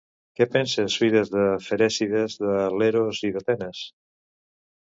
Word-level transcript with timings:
Què 0.37 0.45
pensa 0.53 0.85
Suides 0.93 1.29
de 1.33 1.43
Ferècides 1.67 2.39
de 2.47 2.57
Leros 2.85 3.23
i 3.31 3.33
d'Atenes? 3.37 3.83